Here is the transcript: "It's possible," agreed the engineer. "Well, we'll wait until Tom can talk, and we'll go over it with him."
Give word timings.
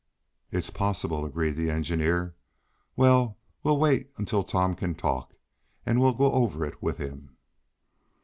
"It's 0.51 0.71
possible," 0.71 1.25
agreed 1.27 1.55
the 1.55 1.69
engineer. 1.69 2.33
"Well, 2.95 3.37
we'll 3.61 3.77
wait 3.77 4.09
until 4.17 4.43
Tom 4.43 4.73
can 4.73 4.95
talk, 4.95 5.35
and 5.85 6.01
we'll 6.01 6.13
go 6.15 6.31
over 6.31 6.65
it 6.65 6.81
with 6.81 6.97
him." 6.97 7.37